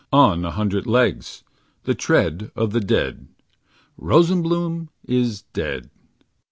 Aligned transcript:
On 0.11 0.43
a 0.43 0.49
hundred 0.49 0.87
legs, 0.87 1.43
the 1.83 1.93
tread 1.93 2.49
Of 2.55 2.71
the 2.71 2.79
dead. 2.79 3.27
Rosenbloom 3.99 4.87
is 5.07 5.43
dead. 5.53 5.91